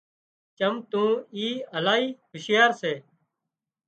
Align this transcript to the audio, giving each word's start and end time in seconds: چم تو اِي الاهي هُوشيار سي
چم 0.57 0.75
تو 0.91 1.03
اِي 1.35 1.47
الاهي 1.77 2.07
هُوشيار 2.31 2.71
سي 2.81 2.93